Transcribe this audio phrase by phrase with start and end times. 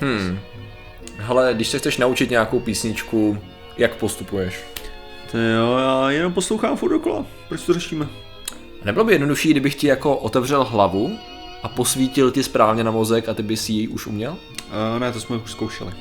[0.00, 0.38] Hmm.
[1.16, 3.38] Hele, když se chceš naučit nějakou písničku,
[3.76, 4.60] jak postupuješ?
[5.30, 7.26] To jo, já jenom poslouchám furt dokola.
[7.48, 8.08] Proč to řešíme?
[8.84, 11.18] Nebylo by jednodušší, kdybych ti jako otevřel hlavu
[11.62, 14.30] a posvítil ti správně na mozek a ty bys ji už uměl?
[14.32, 15.92] Uh, ne, to jsme už zkoušeli.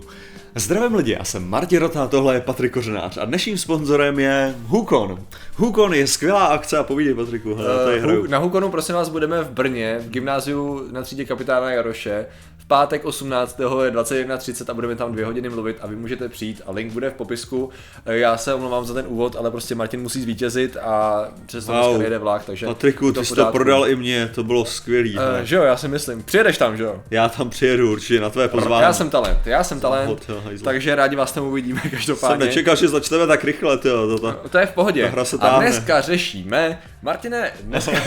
[0.00, 0.12] Chcípnou.
[0.54, 5.18] Zdravím lidi, já jsem Martin Rota, tohle je Patrik Kořenář a dnešním sponzorem je Hukon.
[5.56, 9.42] Hukon je skvělá akce a povídej Patriku, hele, tady Uh, na Hukonu prosím vás budeme
[9.44, 12.26] v Brně, v gymnáziu na třídě kapitána Jaroše.
[12.58, 13.58] V pátek 18.
[13.60, 17.10] je 21.30 a budeme tam dvě hodiny mluvit a vy můžete přijít a link bude
[17.10, 17.70] v popisku.
[18.06, 21.80] Eh, Já se omlouvám za ten úvod, ale prostě Martin musí zvítězit a přesto Wow.
[21.82, 22.66] dneska nejde vlak, takže...
[22.66, 25.16] Patriku, ty jsi to prodal i mě, to bylo skvělý.
[25.16, 26.22] Uh, že jo, já si myslím.
[26.22, 27.02] Přijedeš tam, že jo?
[27.10, 28.82] Já tam přijedu určitě na tvé pozvání.
[28.82, 30.64] Já jsem talent, já jsem talent, Hotel, hajzl.
[30.64, 32.46] takže rádi vás tam uvidíme jsem každopádně.
[32.46, 34.48] nečekal, že začneme tak rychle, tyjo, to, to.
[34.48, 35.02] To je v pohodě.
[35.04, 35.66] Ta hra se a táhne.
[35.70, 37.92] dneska řešíme, Martine, dneska,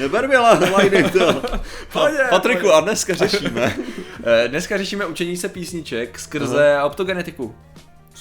[0.00, 1.04] Neber mě lajny,
[2.30, 3.76] Patriku, a dneska řešíme.
[4.46, 7.54] Dneska řešíme učení se písniček skrze optogenetiku.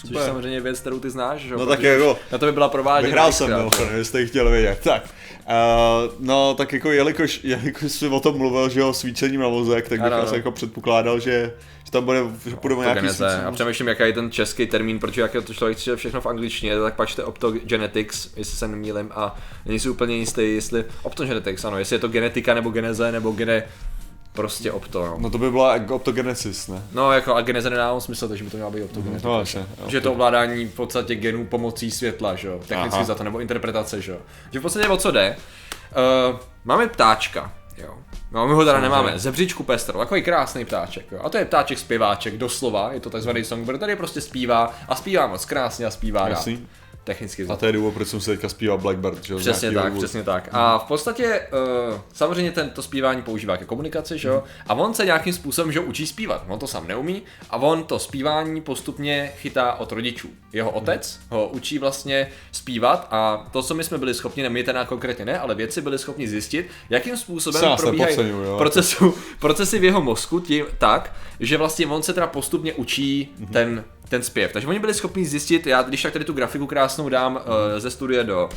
[0.01, 0.21] Což Super.
[0.21, 1.53] je samozřejmě věc, kterou ty znáš, že?
[1.53, 1.59] jo?
[1.59, 3.07] No tak jako- Na to by byla prováděna.
[3.07, 3.97] Vyhrál jsem, mimochodem, jo.
[3.97, 4.79] jestli jste chtěli vědět.
[4.83, 9.49] Tak, uh, no tak jako jelikož, jelikož jsi o tom mluvil, že jo, svícením na
[9.49, 11.53] mozek, tak bych Ano, asi jako předpokládal, že,
[11.85, 13.25] že tam bude, že budeme nějaký Optogeneze.
[13.29, 13.43] svícení.
[13.45, 16.25] A přemýšlím, jaký je ten český termín, protože jak je to člověk čte všechno v
[16.25, 19.35] angličtině, tak pak čte optogenetics, jestli se nemýlim, a
[19.65, 23.63] není si úplně jistý, jestli optogenetics, ano, jestli je to genetika nebo geneze, nebo gene,
[24.33, 25.15] prostě opto, no.
[25.19, 26.81] No to by byla optogenesis, ne?
[26.91, 29.27] No, jako a geneze nedává smysl, takže by to měla být optogenetika.
[29.27, 32.59] No, jasně, Že je to ovládání v podstatě genů pomocí světla, že jo?
[32.67, 33.03] Technicky Aha.
[33.03, 34.17] za to, nebo interpretace, že jo?
[34.51, 35.35] Že v podstatě o co jde?
[36.31, 37.95] Uh, máme ptáčka, jo.
[38.31, 38.95] No, my ho teda Samozřejmě.
[38.95, 41.19] nemáme, zebřičku pestrou, takový krásný ptáček, jo.
[41.23, 45.27] A to je ptáček zpěváček, doslova, je to takzvaný songbird, který prostě zpívá a zpívá
[45.27, 46.43] moc krásně a zpívá dál.
[47.03, 49.97] Technicky A to je důvod, proč jsem se teďka zpíval Blackbird, že Přesně tak, důvodu.
[50.01, 50.49] přesně tak.
[50.51, 51.41] A v podstatě
[51.91, 54.43] uh, samozřejmě tento zpívání používá ke komunikaci, že jo?
[54.67, 56.43] A on se nějakým způsobem, že jo, učí zpívat.
[56.47, 60.29] On to sám neumí a on to zpívání postupně chytá od rodičů.
[60.53, 64.63] Jeho otec ho učí vlastně zpívat a to, co my jsme byli schopni, ne my
[64.63, 68.17] teda konkrétně ne, ale vědci byli schopni zjistit, jakým způsobem probíhají
[68.57, 73.47] procesu, procesy v jeho mozku tím, tak, že vlastně on se teda postupně učí Mhm.
[73.53, 74.53] ten, ten zpěv.
[74.53, 77.41] Takže oni byli schopni zjistit, já když tak tady tu grafiku krásnou dám uh,
[77.79, 78.49] ze studie do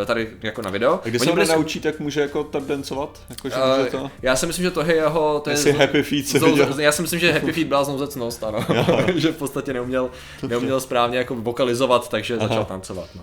[0.00, 0.94] uh, tady jako na video.
[0.94, 3.20] A když Oni se byli schop- nenaučí, tak může jako tak dancovat?
[3.30, 4.10] Jako, že Eh, může to?
[4.22, 5.40] Já si myslím, že to je jeho...
[5.44, 6.74] To je Jestli z- Happy Feet viděl.
[6.80, 8.66] Já si myslím, že Happy Feet byla znouzecnost, ano.
[9.14, 10.10] že v podstatě neuměl,
[10.48, 13.08] neuměl správně jako vokalizovat, takže začal tancovat.
[13.14, 13.22] No.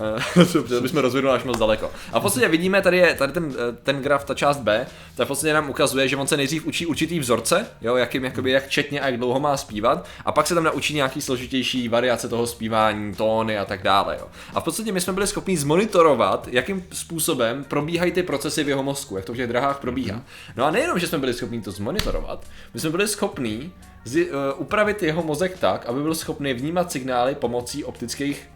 [0.00, 1.90] Eh, Dobře, bychom rozvinuli až moc daleko.
[2.12, 5.24] A v podstatě vidíme, tady je tady ten, eh, ten graf, ta část B, ta
[5.24, 8.68] v podstatě nám ukazuje, že on se nejdřív učí určitý vzorce, jo, jakým, jakoby, jak
[8.68, 12.46] četně a jak dlouho má zpívat, a pak se tam naučí nějaký složitější variace toho
[12.46, 14.16] zpívání, tóny a tak dále.
[14.20, 14.26] Jo.
[14.54, 18.82] A v podstatě my jsme byli schopni zmonitorovat, jakým způsobem probíhají ty procesy v jeho
[18.82, 20.22] mozku, jak to v těch drahách probíhá.
[20.56, 23.72] No a nejenom, že jsme byli schopni to zmonitorovat, my jsme byli schopni
[24.04, 28.48] zi, uh, upravit jeho mozek tak, aby byl schopný vnímat signály pomocí optických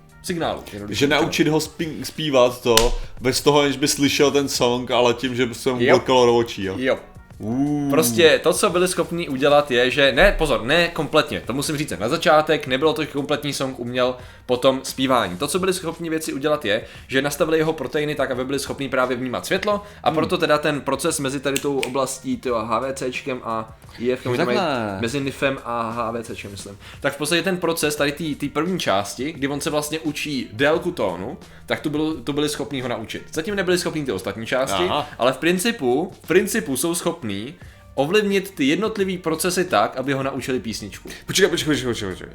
[0.72, 1.60] jednoduše Že naučit ho
[2.02, 5.80] zpívat to, bez toho, než by slyšel ten song, ale tím, že by se mu
[5.90, 6.74] blkalo do očí, jo?
[6.78, 6.98] Jo.
[7.40, 11.76] Uh, Prostě to, co byli schopni udělat, je, že ne, pozor, ne kompletně, to musím
[11.76, 15.36] říct, na začátek nebylo to, že kompletní song uměl potom zpívání.
[15.36, 18.88] To, co byli schopni věci udělat, je, že nastavili jeho proteiny tak, aby byli schopni
[18.88, 23.76] právě vnímat světlo a proto teda ten proces mezi tady tou oblastí tyjo, HVCčkem a
[23.98, 24.98] IF, takhle.
[25.00, 26.78] mezi NIFem a HVCčkem, myslím.
[27.00, 30.90] Tak v podstatě ten proces tady té první části, kdy on se vlastně učí délku
[30.90, 33.22] tónu, tak to, bylo, to byli schopni ho naučit.
[33.32, 35.06] Zatím nebyli schopni ty ostatní části, Aha.
[35.18, 36.94] ale v principu, v principu jsou
[37.30, 37.54] schopní
[37.94, 41.08] ovlivnit ty jednotlivé procesy tak, aby ho naučili písničku.
[41.26, 42.28] Počkej, počkej, počkej, počkej, počkej.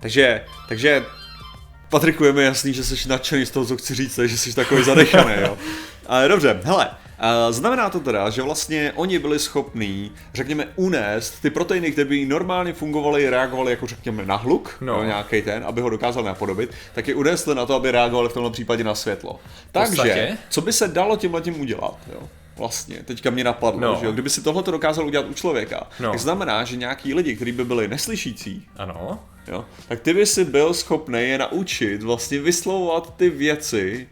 [0.00, 1.04] Takže, takže
[1.90, 4.84] Patriku, je mi jasný, že jsi nadšený z toho, co chci říct, že jsi takový
[4.90, 5.58] zadechaný, jo.
[6.06, 6.90] Ale dobře, hele,
[7.50, 12.72] znamená to teda, že vlastně oni byli schopní, řekněme, unést ty proteiny, které by normálně
[12.72, 15.04] fungovaly, reagovaly jako řekněme na hluk, No.
[15.04, 18.50] nějaký ten, aby ho dokázal napodobit, tak je unesli na to, aby reagovali v tomhle
[18.52, 19.40] případě na světlo.
[19.72, 22.28] Takže, co by se dalo tímhle tím udělat, jo?
[22.56, 23.96] Vlastně, teďka mě napadlo, No.
[24.00, 24.12] že jo?
[24.12, 26.10] kdyby si tohle to dokázal udělat u člověka, No.
[26.10, 29.20] tak znamená, že nějaký lidi, kteří by byli neslyšící, Ano.
[29.48, 29.64] Jo?
[29.88, 34.08] Tak ty by si byl schopný je naučit vlastně vyslovovat ty věci,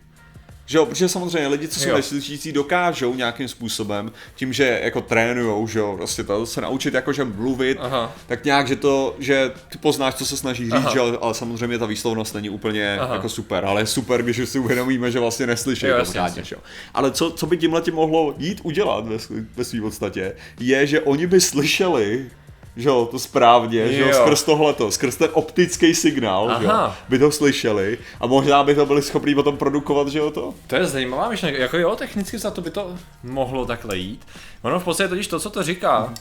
[0.73, 1.97] že jo, protože samozřejmě lidi, co jsou Jo.
[1.97, 7.25] neslyšící, dokážou nějakým způsobem, tím, že jako trénujou, že jo, prostě to se naučit jakože
[7.25, 8.13] mluvit, Aha.
[8.27, 10.91] tak nějak, že to, že ty poznáš, co se snaží říct, Aha.
[10.93, 13.15] že, ale, ale samozřejmě ta výslovnost není úplně Aha.
[13.15, 16.45] jako super, ale je super, když si uvědomíme, že vlastně neslyší Jo, jasně, jasně.
[16.45, 16.61] že jo.
[16.95, 19.17] Ale co, co by tímhle tím mohlo jít udělat ve,
[19.57, 22.31] ve svým podstatě, je, že oni by slyšeli
[22.77, 24.15] že jo, to správně, že jo, Jo.
[24.15, 26.97] skrz tohleto, skrz ten optický signál, že jo, Aha.
[27.09, 30.55] by to slyšeli a možná by to byli schopni potom produkovat, že jo, to?
[30.67, 34.27] To je zajímavá myšlenka, jako jo, technicky za to by to mohlo takhle jít.
[34.63, 36.13] Ono v podstatě totiž to, co to říká,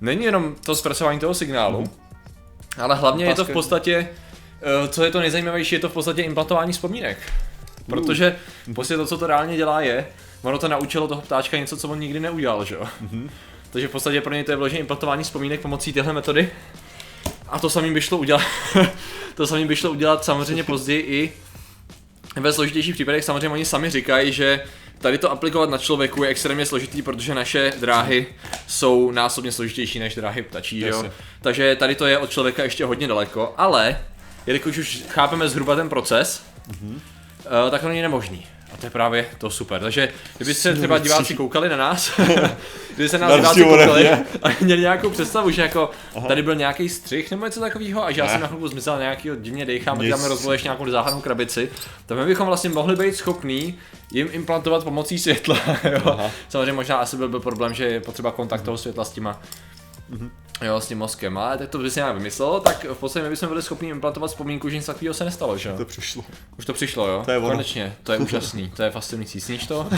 [0.00, 1.84] není jenom to zpracování toho signálu,
[2.78, 4.08] ale hlavně je to v podstatě,
[4.62, 7.18] eh, co je to nejzajímavější, je to v podstatě implantování vzpomínek.
[7.86, 8.36] Protože
[8.66, 10.06] v podstatě to, co to reálně dělá, je,
[10.42, 12.86] ono to naučilo toho ptáčka něco, co on nikdy neudělal, že jo.
[13.72, 16.50] Takže v podstatě pro něj to je vloženě implantování vzpomínek pomocí téhle metody.
[17.48, 18.42] A to samým by šlo udělat,
[19.34, 21.32] to samým by šlo udělat samozřejmě později i
[22.40, 24.64] ve složitějších případech samozřejmě oni sami říkají, že
[24.98, 28.26] tady to aplikovat na člověku je extrémně složitý, protože naše dráhy
[28.66, 31.02] jsou násobně složitější než dráhy ptačí, jo?
[31.42, 33.98] Takže tady to je od člověka ještě hodně daleko, ale
[34.46, 36.94] jelikož už chápeme zhruba ten proces, Mhm.
[37.64, 38.46] uh, tak to není nemožný.
[38.74, 39.80] A to je právě to super.
[39.80, 42.20] Takže kdyby se třeba diváci koukali na nás,
[42.94, 44.08] kdyby se na nás diváci koukali
[44.42, 45.90] a měli nějakou představu, že jako
[46.28, 48.32] tady byl nějaký střih nebo něco takového a že já Ne.
[48.32, 50.06] jsem na chvilku zmizel nějakého divně dejchám a Nic.
[50.06, 51.70] děláme rozvoleš nějakou záhadnou krabici,
[52.06, 53.78] tak my bychom vlastně mohli být schopní
[54.12, 55.58] jim implantovat pomocí světla.
[55.92, 56.00] Jo?
[56.04, 56.30] Aha.
[56.48, 59.40] Samozřejmě možná asi byl, byl problém, že je potřeba kontakt toho světla s těma
[60.08, 60.30] Mhm.
[60.62, 63.30] Jo, s tím mozkem, ale tak to by si nějak vymyslelo, tak v podstatě my
[63.30, 65.76] bychom byli schopni implantovat vzpomínku, že nic takového se nestalo, že jo?
[65.76, 66.24] To přišlo.
[66.58, 67.22] Už to přišlo, jo?
[67.24, 67.50] To je ono.
[67.50, 69.88] Konečně, to je úžasný, to je fascinující, sníš to?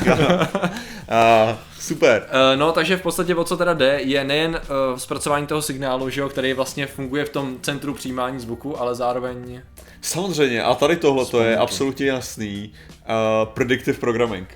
[1.08, 2.28] A, super.
[2.28, 4.60] Uh, no, takže v podstatě o co teda jde, je nejen
[4.92, 8.94] uh, zpracování toho signálu, že jo, který vlastně funguje v tom centru přijímání zvuku, ale
[8.94, 9.62] zároveň...
[10.00, 11.56] Samozřejmě, a tady tohle je Vzpomínky.
[11.56, 12.72] absolutně jasný.
[12.88, 14.48] Uh, predictive programming.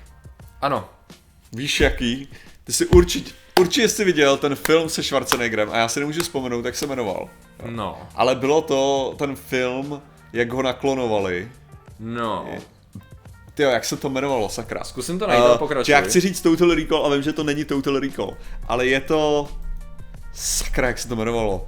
[0.61, 0.89] Ano,
[1.53, 2.27] Víš jaký?
[2.63, 6.65] Ty jsi určitě, určitě jsi viděl ten film se Schwarzeneggerem a já si nemůžu vzpomenout,
[6.65, 7.29] jak se jmenoval.
[7.69, 10.01] no, Ale bylo to ten film,
[10.33, 11.51] jak ho naklonovali.
[11.99, 12.45] no.
[13.53, 14.83] Ty jak se to jmenovalo, sakra.
[14.83, 15.91] Zkusím to najít, ale Eh, pokračuj.
[15.91, 19.47] já chci říct Total Recall a vím, že to není Total Recall, ale je to...
[20.33, 21.67] Sakra, jak se to jmenovalo.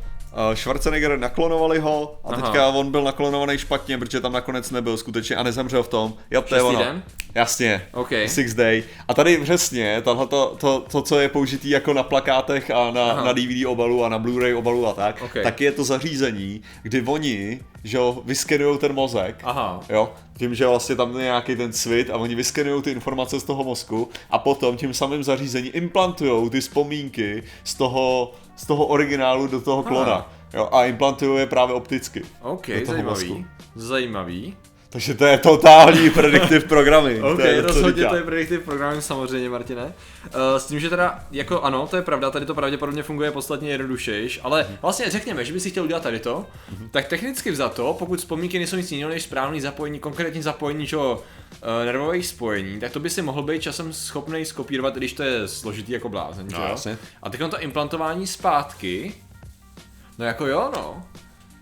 [0.50, 2.42] Uh, Schwarzenegger naklonovali ho a Aha.
[2.42, 6.14] teďka on byl naklonovaný špatně, protože tam nakonec nebyl skutečně a nezemřel v tom.
[6.32, 6.80] Jo, to je ono.
[6.80, 7.04] den?
[7.36, 7.82] Jasně.
[7.94, 8.10] OK.
[8.26, 8.84] Six Day.
[9.08, 13.12] A tady přesně, tahle to, to, to, co je použitý jako na plakátech a na,
[13.12, 13.24] Aha.
[13.26, 15.34] na DVD obalu a na Blu-ray obalu a tak, OK.
[15.44, 19.80] tak je to zařízení, kdy oni, že jo, vyskenujou ten mozek, Aha.
[19.90, 23.44] Jo, tím, že vlastně tam je nějaký ten svit a oni vyskenují ty informace z
[23.44, 29.48] toho mozku a potom tím samým zařízení implantují ty vzpomínky z toho, z toho originálu
[29.48, 30.14] do toho klona.
[30.14, 30.34] Aha.
[30.54, 32.22] Jo, a implantují je právě opticky.
[32.42, 33.04] OK, zajímavý.
[33.04, 33.46] mozku.
[33.76, 34.58] Zajímavý.
[34.92, 37.24] Takže to je totální predictive programming.
[37.24, 39.84] OK, to je to, rozhodně to je predictive programming samozřejmě, Martine.
[39.84, 39.92] Uh,
[40.58, 44.40] s tím, že teda, jako ano, to je pravda, tady to pravděpodobně funguje podstatně jednodušejš,
[44.44, 46.46] ale vlastně řekněme, že by si chtěl udělat tady to,
[46.92, 51.86] tak technicky vzato, pokud vzpomínky nejsou nic jiného než správný zapojení, konkrétní zapojení, čo uh,
[51.86, 55.48] nervových spojení, tak to by si mohl být časem schopný skopírovat, i když to je
[55.48, 56.98] složitý jako blázen, že No.
[57.24, 59.14] A teď to implantování zpátky,
[60.18, 61.04] no jako jo, no.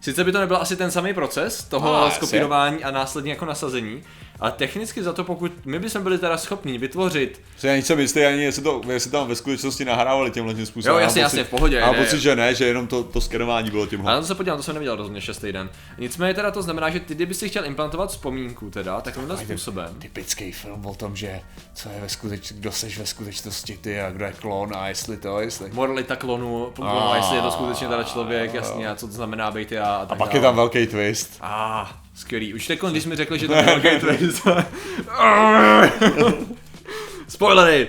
[0.10, 4.04] Sice by to nebyl asi ten samý proces toho No, skopírování a následně jako nasazení,
[4.40, 8.26] ale technicky za to, pokud my bychom byli teda schopni vytvořit, Že já nejsem jistý
[8.26, 10.96] ani, jestli, to, jestli tam ve skutečnosti nahrávali tímhle tím způsobem.
[10.96, 11.94] Jo, jasně, jasně, v pohodě, ne.
[11.94, 14.12] pocit, že ne, že jenom to, to skenování bylo tímhle.
[14.12, 15.70] ale to se podívám, to jsem neviděl rozhodně šestý den.
[15.98, 19.96] Nicméně teda to znamená, že ty kdyby si chtěl implantovat vzpomínku teda, takovýmhle způsobem.
[20.00, 21.42] Typický film o tom, že
[21.74, 25.18] co je ve skuteč, kdo seš ve skutečnosti ty a kdo je klon a jestli
[25.18, 25.72] to, jestli...
[25.72, 29.14] Moralita klonu, klonu A- a jestli je to skutečně teda člověk, jasně, a co to
[29.14, 31.38] znamená být já a A pak je tam velký twist.
[31.42, 32.54] A skvělý.
[32.54, 34.48] Už teď, když mi řekli, že to je velký twist.
[37.28, 37.88] Spoilery!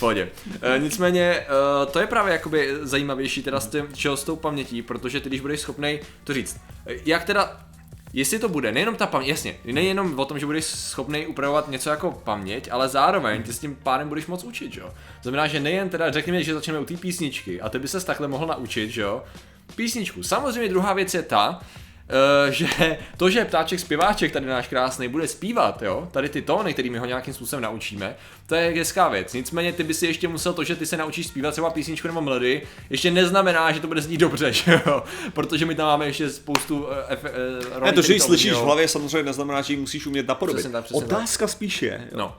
[0.00, 0.28] pohodě.
[0.62, 1.46] E, nicméně, e,
[1.92, 5.40] to je právě jakoby zajímavější teda s tím, čeho s tou pamětí, protože ty, když
[5.40, 7.66] budeš schopnej to říct, e, jak teda
[8.12, 11.90] Jestli to bude nejenom ta paměť, jasně, nejenom o tom, že budeš schopný upravovat něco
[11.90, 14.90] jako paměť, ale zároveň ty s tím pádem budeš moc učit, že jo.
[15.22, 18.28] Znamená, že nejen teda, řekněme, že začneme u té písničky a ty by se takhle
[18.28, 19.22] mohl naučit, že jo.
[19.76, 20.22] Písničku.
[20.22, 21.60] Samozřejmě druhá věc je ta,
[22.50, 22.66] že
[23.16, 27.06] to, že ptáček zpěváček tady náš krásný bude zpívat, jo, tady ty tóny, kterými ho
[27.06, 29.32] nějakým způsobem naučíme, to je hezká věc.
[29.32, 32.20] Nicméně ty by si ještě musel to, že ty se naučíš zpívat třeba písničku nebo
[32.20, 35.02] melodii, ještě neznamená, že to bude znít dobře, že jo,
[35.32, 37.30] protože my tam máme ještě spoustu uh, ef, uh,
[37.72, 40.56] rolí, Ne, to, že ji slyšíš v hlavě, samozřejmě neznamená, že ji musíš umět napodobit.
[40.56, 42.36] Přesně tak, přesně Otázka spíš je, jo, No,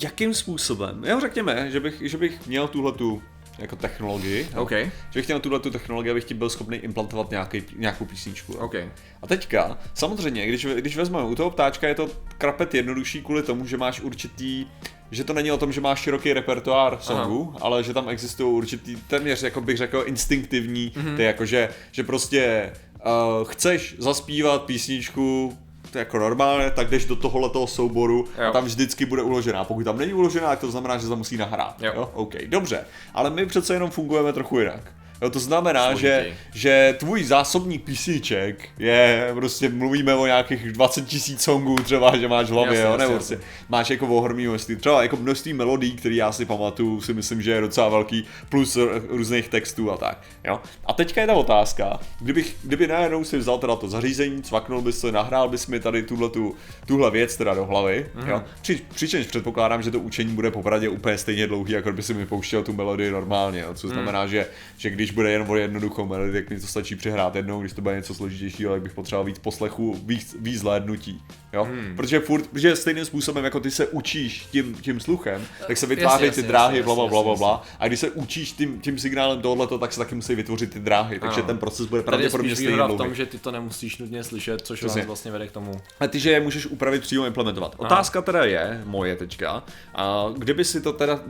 [0.00, 3.22] jakým způsobem, jo, řekněme, že bych, že bych měl tuhle tu
[3.58, 7.30] jako technologii, jo, OK, že bych měl tuhle tu technologii, abych ti byl schopný implantovat
[7.30, 8.52] nějaký, nějakou písničku.
[8.52, 8.58] jo.
[8.58, 8.74] OK.
[9.22, 12.08] A teďka, samozřejmě, když, když vezmeme u toho ptáčka, je to
[12.38, 14.66] krapet jednodušší kvůli tomu, že máš určitý,
[15.10, 18.96] že to není o tom, že máš široký repertoár songů, ale že tam existují určitý,
[18.96, 21.06] téměř, jako bych řekl, instinktivní, Mhm.
[21.06, 21.16] mm-hmm.
[21.16, 22.72] ty jako, že, že prostě
[23.06, 25.58] uh, chceš zaspívat písničku,
[25.94, 28.48] to je jako normálně, tak jdeš do tohohletoho souboru Jo.
[28.48, 29.64] a tam vždycky bude uložená.
[29.64, 31.82] Pokud tam není uložená, tak to znamená, že se musí nahrát.
[31.82, 31.92] Jo.
[31.94, 32.10] Jo?
[32.14, 32.84] OK, dobře.
[33.14, 34.80] Ale my přece jenom fungujeme trochu jinak.
[35.24, 41.42] Jo, to znamená, že, že tvůj zásobník písniček je, prostě mluvíme o nějakých 20 tisíc
[41.42, 43.12] songů třeba, že máš v hlavě, jasně, jo, nebo.
[43.12, 47.42] Prostě máš jako ohromný množství, třeba jako množství melodí, který já si pamatuju, si myslím,
[47.42, 48.78] že je docela velký, plus
[49.08, 50.60] různých textů a tak, jo.
[50.84, 55.00] A teďka je ta otázka, kdybych, kdyby najednou si vzal teda to zařízení, cvaknul bys
[55.00, 56.54] se, nahrál bys mi tady tuhle, tu,
[56.86, 58.28] tuhle věc teda do hlavy, mm.
[58.28, 58.42] jo.
[58.62, 62.26] Při, přičemž předpokládám, že to učení bude popravdě úplně stejně dlouhý, jako by si mi
[62.26, 63.74] pouštěl tu melodii normálně, jo?
[63.74, 64.30] co znamená, mm.
[64.30, 67.72] že, že když bude jen o jednoduchou melodii, tak mi to stačí přehrát jednou, když
[67.72, 71.22] to bude něco složitějšího, tak bych potřeboval víc poslechu, víc, víc zhlédnutí.
[71.52, 71.64] Jo?
[71.64, 71.96] Mm.
[71.96, 76.30] Protože furt, protože stejným způsobem, jako ty se učíš tím, tím sluchem, tak se vytváří
[76.30, 79.78] ty dráhy, bla, bla, bla, bla, bla, a když se učíš tím, tím signálem tohleto,
[79.78, 81.46] tak se taky musí vytvořit ty dráhy, takže ano.
[81.46, 85.06] ten proces bude pravděpodobně stejný v tom, že ty to nemusíš nutně slyšet, což vás
[85.06, 85.72] vlastně vede k tomu.
[86.00, 87.74] A ty, že je můžeš upravit přímo implementovat.
[87.76, 91.20] Otázka teda je, moje teďka, a kdyby si to teda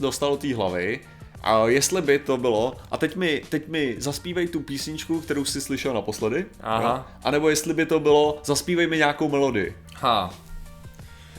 [0.00, 1.00] dostalo té hlavy,
[1.42, 5.60] a jestli by to bylo, a teď mi, teď mi zaspívej tu písničku, kterou jsi
[5.60, 7.12] slyšel naposledy, Aha.
[7.24, 9.76] a nebo jestli by to bylo, zaspívej mi nějakou melodii.
[9.94, 10.34] Ha.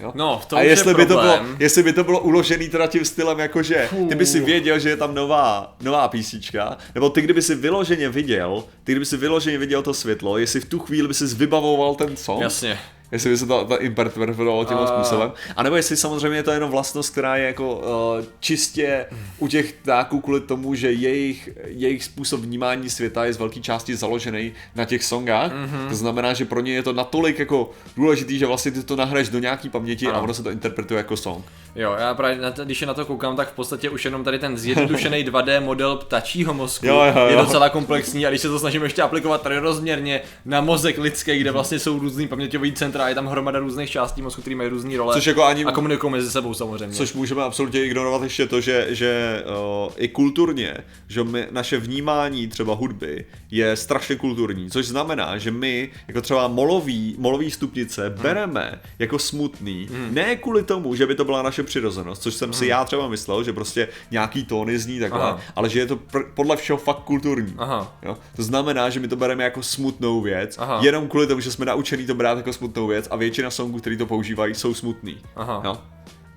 [0.01, 0.11] Jo?
[0.15, 3.39] No, to a jestli by, to bylo, jestli by to bylo uložený teda tím stylem,
[3.39, 7.55] jakože ty by si věděl, že je tam nová, nová písnička, nebo ty kdyby si
[7.55, 11.25] vyloženě viděl, ty kdyby si vyloženě viděl to světlo, jestli v tu chvíli by si
[11.25, 12.41] vybavoval ten song.
[12.41, 12.79] Jasně
[13.11, 14.91] jestli by se to, to interpretovalo tímhle uh.
[14.91, 15.31] způsobem.
[15.55, 19.05] A nebo jestli samozřejmě je to jenom vlastnost, která je jako uh, čistě
[19.37, 23.95] u těch ptáků kvůli tomu, že jejich, jejich způsob vnímání světa je z velké části
[23.95, 25.51] založený na těch songách.
[25.51, 25.89] Mm-hmm.
[25.89, 29.29] To znamená, že pro ně je to natolik jako důležitý, že vlastně ty to nahraješ
[29.29, 30.15] do nějaký paměti ano.
[30.15, 31.45] a ono se to interpretuje jako song.
[31.75, 34.23] Jo, já právě, na to, když je na to koukám, tak v podstatě už jenom
[34.23, 37.27] tady ten zjednodušený 2D model ptačího mozku jo, jo, jo.
[37.27, 41.39] je docela komplexní a když se to snažíme ještě aplikovat tady rozměrně na mozek lidský,
[41.39, 44.69] kde vlastně jsou různý paměťový centra a je tam hromada různých částí mozku, které mají
[44.69, 46.95] různé role což jako ani, a komunikují mezi sebou samozřejmě.
[46.95, 49.43] Což můžeme absolutně ignorovat ještě to, že, že
[49.85, 55.51] uh, i kulturně, že my, naše vnímání třeba hudby je strašně kulturní, což znamená, že
[55.51, 58.21] my jako třeba molový, molový stupnice hmm.
[58.21, 60.09] bereme jako smutný, hmm.
[60.11, 63.43] ne kvůli tomu, že by to byla naše přirozenost, což jsem si já třeba myslel,
[63.43, 65.39] že prostě nějaký tóny zní takhle, Aha.
[65.55, 67.55] ale že je to pr- podle všeho fakt kulturní.
[67.57, 67.97] Aha.
[68.03, 68.17] Jo?
[68.35, 70.79] To znamená, že my to bereme jako smutnou věc, Aha.
[70.83, 73.97] jenom kvůli tomu, že jsme naučení to brát jako smutnou věc a většina songů, který
[73.97, 75.17] to používají, jsou smutný.
[75.35, 75.61] Aha.
[75.65, 75.77] Jo?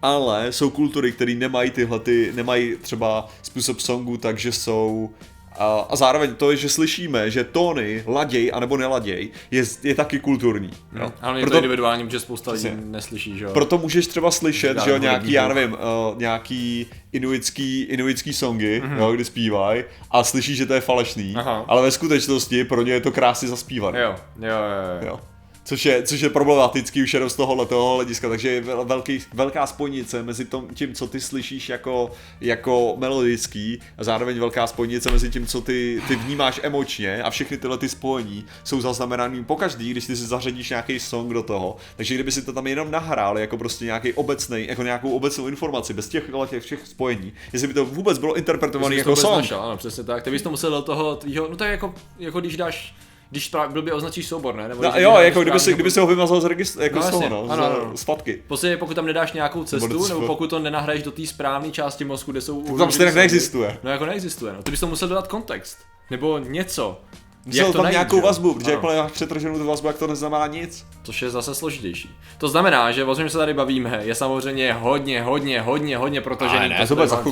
[0.02, 5.10] Ale jsou kultury, které nemají tyhle, ty, nemají třeba způsob songu, takže jsou
[5.58, 10.70] a, a zároveň to, že slyšíme, že tóny laděj anebo neladěj, je, je taky kulturní.
[10.92, 11.02] Hmm.
[11.02, 11.12] Jo?
[11.22, 13.50] Ale Proto, to individuální, protože spousta lidí neslyší, že jo?
[13.52, 15.78] Proto můžeš třeba slyšet, že jo, nějaký, já nevím, uh,
[16.18, 18.98] nějaký inuitský, inuitský songy, mm-hmm.
[18.98, 21.64] jo, kdy zpívají a slyšíš, že to je falešný, Aha.
[21.68, 24.00] ale ve skutečnosti pro ně je to krásně zaspívané.
[24.00, 25.02] Jo, jo, jo.
[25.02, 25.08] jo.
[25.08, 25.31] jo
[25.64, 29.66] což je, což je problematický už jenom z tohohle toho hlediska, takže je velký, velká
[29.66, 35.30] spojnice mezi tom, tím, co ty slyšíš jako, jako melodický a zároveň velká spojnice mezi
[35.30, 37.22] tím, co ty, ty vnímáš emočně.
[37.22, 41.32] A všechny tyhle ty spojení jsou zaznamenány po každý, když ty si zařadíš nějaký song
[41.32, 45.16] do toho, takže kdyby si to tam jenom nahrál jako prostě nějaký obecný, jako nějakou
[45.16, 49.36] obecnou informaci bez těch, těch všech spojení, jestli by to vůbec bylo interpretované jako song.
[49.36, 52.40] Našel, ano, přesně tak, ty bys to musel do toho, tvýho, no tak jako, jako
[52.40, 52.94] když dáš
[53.32, 54.68] když právě blbě označíš soubor, ne?
[54.68, 57.28] Nebo no, jo, jako kdyby si, kdyby si ho vymazal z, registr, jako no, toho,
[57.28, 57.96] no, ano, ano.
[57.96, 58.42] z fatky.
[58.46, 62.04] Prostě pokud tam nedáš nějakou cestu, nebo, nebo pokud to nenahraješ do té správné části
[62.04, 62.62] mozku, kde jsou...
[62.62, 63.78] To tam stejně neexistuje.
[63.82, 64.62] No jako neexistuje, no.
[64.62, 65.78] Ty bys to musel dodat kontext.
[66.10, 67.00] Nebo něco.
[67.46, 68.22] Musel jak to tam najít, nějakou že?
[68.22, 70.86] vazbu, protože jakmile máš přetrženou tu vazbu, jak to neznamená nic.
[71.02, 72.10] Což je zase složitější.
[72.38, 76.58] To znamená, že o čem se tady bavíme, je samozřejmě hodně, hodně, hodně, hodně protože
[76.58, 77.24] ne, to bude za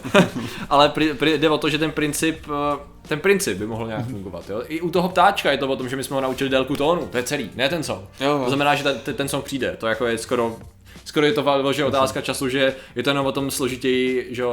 [0.70, 4.06] Ale pri, pri, jde o to, že ten princip, eh, ten princip by mohl nějak
[4.06, 4.50] fungovat.
[4.50, 4.62] Jo?
[4.68, 7.06] I u toho ptáčka je to o tom, že my jsme ho naučili délku tónu,
[7.06, 8.08] to je celý, ne ten song.
[8.20, 8.40] Jo.
[8.44, 10.56] To znamená, že ten, ten song přijde, to jako je skoro
[11.04, 14.44] skoro je to že otázka času, že je to jenom o tom složitěji, že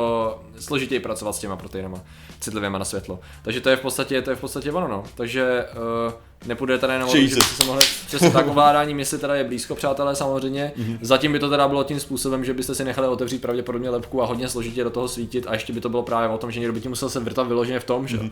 [0.59, 2.01] složitěji pracovat s těma proteinama
[2.43, 3.19] citlivěma na světlo.
[3.43, 5.03] Takže to je v podstatě, to je v podstatě ono, no.
[5.15, 5.65] Takže
[6.07, 6.13] uh,
[6.45, 9.75] nepůjde tady jenom o že byste se mohli přesně tak ovládání mysli teda je blízko,
[9.75, 10.71] přátelé, samozřejmě.
[10.77, 10.97] Mm-hmm.
[11.01, 14.25] Zatím by to teda bylo tím způsobem, že byste si nechali otevřít pravděpodobně lepku a
[14.25, 16.73] hodně složitě do toho svítit a ještě by to bylo právě o tom, že někdo
[16.73, 18.31] by ti musel se vrtat vyloženě v tom, že mm-hmm.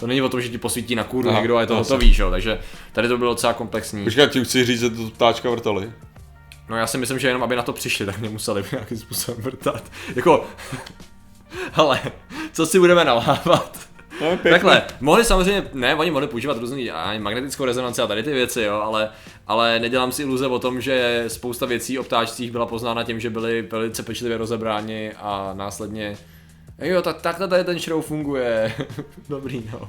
[0.00, 2.22] To není o tom, že ti posvítí na kůru někdo a je to hotový, že
[2.22, 2.30] jo?
[2.30, 2.60] Takže
[2.92, 4.04] tady to bylo docela komplexní.
[4.04, 5.92] Počkej, ti chci říct, že to ptáčka vrtali.
[6.68, 9.42] No já si myslím, že jenom aby na to přišli, tak mě museli nějakým způsobem
[9.42, 9.82] vrtat.
[10.16, 10.44] jako,
[11.74, 12.00] ale
[12.52, 13.78] co si budeme nalávat?
[14.20, 18.62] No, Takhle, mohli samozřejmě, ne, oni mohli používat různý magnetickou rezonanci a tady ty věci,
[18.62, 19.10] jo, ale,
[19.46, 23.30] ale nedělám si iluze o tom, že spousta věcí o ptáčcích byla poznána tím, že
[23.30, 26.16] byly velice pečlivě rozebráni a následně
[26.82, 28.74] Jo, tak takhle tady ten show funguje.
[29.28, 29.88] Dobrý, no.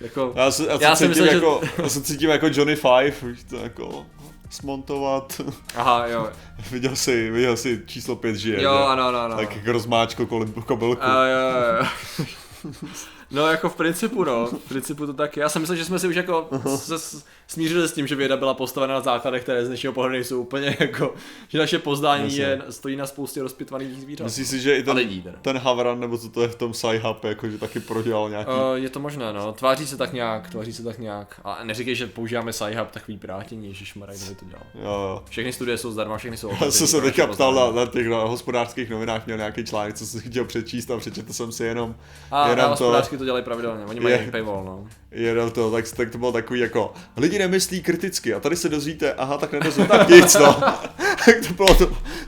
[0.00, 1.82] Jako, já, se, já, já si myslím, jako, že...
[1.82, 4.06] já se cítím jako Johnny Five, víš to jako
[4.50, 5.40] smontovat.
[5.76, 6.28] Aha, jo.
[6.70, 8.62] viděl jsi, viděl jsi číslo 5 žije.
[8.62, 9.36] Jo, ano, ano, ano.
[9.36, 11.02] Tak jako rozmáčko kolem kobylku.
[11.04, 12.24] A jo, jo, jo.
[13.30, 15.40] No jako v principu no, v principu to tak je.
[15.40, 18.36] Já jsem myslel, že jsme si už jako se s- smířili s tím, že věda
[18.36, 21.14] byla postavena na základech, které z dnešního pohledu nejsou úplně jako,
[21.48, 24.24] že naše poznání je, stojí na spoustě rozpitvaných zvířat.
[24.24, 26.72] Myslíš si, že i A ten, lidí ten Havran, nebo co to je v tom
[26.72, 28.50] Sci-Hub, jako, že taky prodělal nějaký...
[28.50, 29.52] Uh, je to možné, no.
[29.52, 31.40] Tváří se tak nějak, tváří se tak nějak.
[31.44, 34.64] A neříkej, že používáme Sci-Hub, takový pirátění, ježišmarja, kdo by to dělal.
[34.74, 35.22] Jo, jo.
[35.30, 38.20] Všechny studie jsou zdarma, všechny jsou Já jsem se teďka ptal na, na těch na
[38.20, 41.94] hospodářských novinách, měl nějaký článek, co jsem si chtěl přečíst a přečetl jsem si jenom,
[42.30, 44.30] A jenom na to, hospodářky to dělají pravidelně, oni mají Je.
[44.30, 44.86] paywall, no.
[45.10, 49.14] jenom to, tak, tak to bylo takový jako, lidi nemyslí kriticky a tady se dozvíte,
[49.14, 50.62] aha, tak nedozví, tak nic, no.
[51.28, 51.86] tak to bylo, to,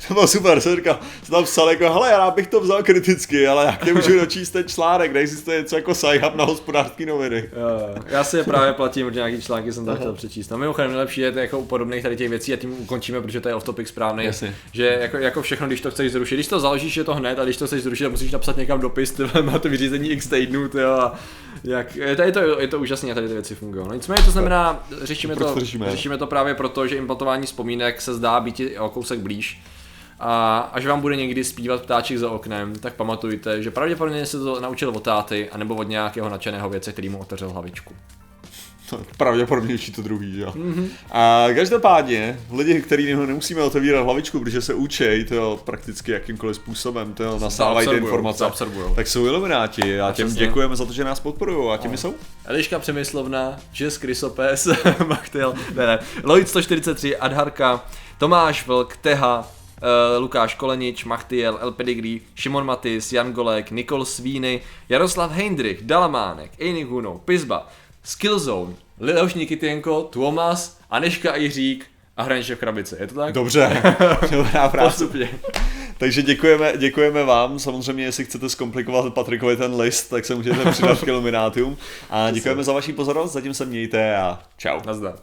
[0.08, 3.46] to bylo super, jsem říkal, jsem tam psal jako, hele, já bych to vzal kriticky,
[3.46, 7.36] ale jak nemůžu dočíst ten článek, neexistuje něco jako sci na hospodářské noviny.
[7.36, 10.50] Jo, Já si je právě platím, protože nějaký články jsem tam chtěl přečíst.
[10.50, 13.40] No mimochodem nejlepší je to jako u podobných tady těch věcí a tím ukončíme, protože
[13.40, 14.24] to je off topic správný.
[14.24, 14.54] Jasně.
[14.72, 17.44] Že jako, jako, všechno, když to chceš zrušit, když to založíš, je to hned, a
[17.44, 20.68] když to chceš zrušit, musíš napsat někam dopis, ty vole, má to vyřízení x týdnů,
[20.68, 21.14] ty jo, a
[21.64, 23.84] jak, je, to, je, to, je to úžasně, tady ty věci fungují.
[23.88, 25.54] No nicméně to znamená, řešíme to,
[25.86, 26.18] řešíme?
[26.18, 29.62] to právě proto, že implantování vzpomínek se zdá být kousek blíž.
[30.20, 34.60] A až vám bude někdy zpívat ptáček za oknem, tak pamatujte, že pravděpodobně se to
[34.60, 37.94] naučil od táty, anebo od nějakého nadšeného věce, který mu otevřel hlavičku.
[39.16, 40.52] Pravděpodobnější to druhý, jo.
[40.56, 40.88] Mm-hmm.
[41.10, 47.14] A každopádně, lidi, kteří nemusíme otevírat hlavičku, protože se učej, to jo, prakticky jakýmkoliv způsobem,
[47.14, 48.44] to jo, nasávají ty informace,
[48.94, 50.46] tak jsou ilumináti a těm přesně.
[50.46, 52.14] děkujeme za to, že nás podporují a těmi jsou?
[52.44, 54.68] Eliška Přemyslovna, Jess Krysopes,
[55.06, 57.84] Machtel, ne, ne, Lloyd 143, Adharka,
[58.18, 59.48] Tomáš Vlk, Teha,
[59.80, 66.50] Uh, Lukáš Kolenič, Machtiel, El Pedigree, Šimon Matis, Jan Golek, Nikol Svíny, Jaroslav Heindrich, Dalamánek,
[66.60, 67.68] Einik Huno, Pizba,
[68.04, 72.96] Skillzone, Leoš Nikitienko, Tuomas, Aneška Jiřík a Hraniče v krabici.
[73.00, 73.34] Je to tak?
[73.34, 73.82] Dobře,
[74.30, 75.04] dobrá práce.
[75.04, 75.30] Postupně.
[75.98, 77.58] Takže děkujeme, děkujeme vám.
[77.58, 81.76] Samozřejmě, jestli chcete zkomplikovat Patrikovi ten list, tak se můžete přidat k Iluminátium.
[82.10, 84.80] A děkujeme za vaši pozornost, zatím se mějte a čau.
[84.86, 85.14] Nazdar.